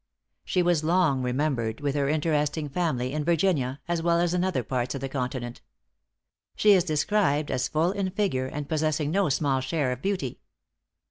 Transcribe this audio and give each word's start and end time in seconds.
She 0.43 0.63
was 0.63 0.83
long 0.83 1.21
remembered, 1.21 1.79
with 1.79 1.93
her 1.93 2.09
interesting 2.09 2.69
family, 2.69 3.11
in 3.13 3.23
Virginia, 3.23 3.79
as 3.87 4.01
well 4.01 4.19
as 4.19 4.33
in 4.33 4.43
other 4.43 4.63
parts 4.63 4.95
of 4.95 5.01
the 5.01 5.07
continent. 5.07 5.61
She 6.55 6.71
is 6.71 6.83
described 6.83 7.51
as 7.51 7.67
full 7.67 7.91
in 7.91 8.09
figure, 8.09 8.47
and 8.47 8.67
possessing 8.67 9.11
no 9.11 9.29
small 9.29 9.59
share 9.61 9.91
of 9.91 10.01
beauty. 10.01 10.39